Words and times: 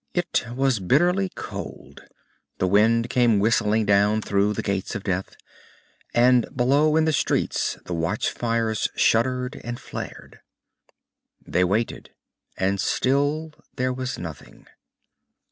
It 0.15 0.47
was 0.55 0.79
bitterly 0.79 1.29
cold. 1.35 2.05
The 2.57 2.65
wind 2.65 3.07
came 3.07 3.37
whistling 3.37 3.85
down 3.85 4.23
through 4.23 4.53
the 4.53 4.63
Gates 4.63 4.95
of 4.95 5.03
Death, 5.03 5.35
and 6.11 6.47
below 6.57 6.95
in 6.95 7.05
the 7.05 7.13
streets 7.13 7.77
the 7.85 7.93
watchfires 7.93 8.87
shuddered 8.95 9.61
and 9.63 9.79
flared. 9.79 10.39
They 11.39 11.63
waited, 11.63 12.09
and 12.57 12.81
still 12.81 13.51
there 13.75 13.93
was 13.93 14.17
nothing. 14.17 14.65